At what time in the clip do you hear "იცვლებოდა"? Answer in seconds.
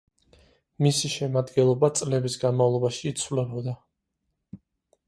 3.13-3.79